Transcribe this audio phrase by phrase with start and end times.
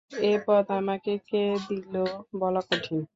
[0.11, 1.93] এ পদ আমাকে কে দিল
[2.39, 3.01] বলা কঠিন।